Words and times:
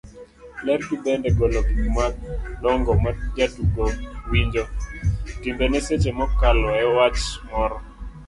ler 0.65 0.81
gi 0.87 0.97
bende 1.03 1.29
golo 1.37 1.59
gik 1.67 1.85
madongo 1.97 2.91
majatugo 3.03 3.83
winjo, 4.29 4.63
timbene 5.41 5.77
seche 5.87 6.11
mokalo 6.19 6.67
e 6.83 6.85
wach 6.95 7.19
moro 7.49 7.77